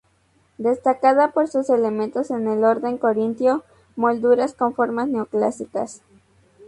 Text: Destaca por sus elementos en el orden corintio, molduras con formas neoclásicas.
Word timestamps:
Destaca 0.57 1.29
por 1.31 1.47
sus 1.47 1.69
elementos 1.69 2.31
en 2.31 2.47
el 2.47 2.63
orden 2.63 2.97
corintio, 2.97 3.63
molduras 3.95 4.55
con 4.55 4.73
formas 4.73 5.07
neoclásicas. 5.09 6.01